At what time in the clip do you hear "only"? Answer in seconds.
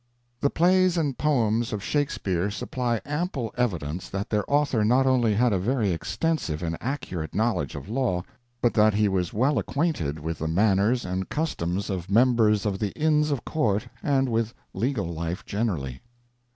5.05-5.35